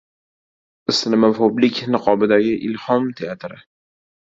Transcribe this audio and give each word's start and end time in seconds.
Islomofoblik 0.93 1.83
niqobidagi 1.97 2.57
“Ilhom” 2.71 3.09
teatri 3.23 3.63